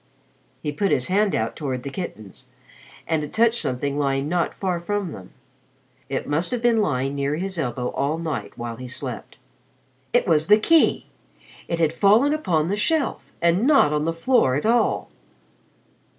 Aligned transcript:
He 0.63 0.71
put 0.71 0.89
his 0.89 1.09
hand 1.09 1.35
out 1.35 1.55
toward 1.55 1.83
the 1.83 1.91
kittens, 1.91 2.47
and 3.05 3.23
it 3.23 3.31
touched 3.31 3.61
something 3.61 3.99
lying 3.99 4.27
not 4.27 4.55
far 4.55 4.79
from 4.79 5.11
them. 5.11 5.29
It 6.09 6.27
must 6.27 6.49
have 6.49 6.59
been 6.63 6.81
lying 6.81 7.13
near 7.13 7.35
his 7.35 7.59
elbow 7.59 7.89
all 7.89 8.17
night 8.17 8.57
while 8.57 8.77
he 8.77 8.87
slept. 8.87 9.37
It 10.11 10.27
was 10.27 10.47
the 10.47 10.57
key! 10.57 11.05
It 11.67 11.77
had 11.77 11.93
fallen 11.93 12.33
upon 12.33 12.67
the 12.67 12.75
shelf, 12.75 13.31
and 13.43 13.67
not 13.67 13.93
on 13.93 14.05
the 14.05 14.11
floor 14.11 14.55
at 14.55 14.65
all. 14.65 15.11